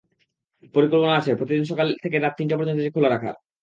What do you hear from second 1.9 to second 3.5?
থেকে রাত তিনটা পর্যন্ত এটি খোলা রাখার।